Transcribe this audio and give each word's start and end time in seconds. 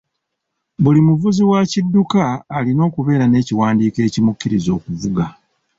Buli 0.83 1.01
muvuzi 1.07 1.43
wa 1.51 1.59
kidduka 1.71 2.23
alina 2.57 2.81
okubeera 2.89 3.25
n'ekiwandiiko 3.27 3.99
ekimukkiriza 4.07 4.69
okuvuga. 4.77 5.25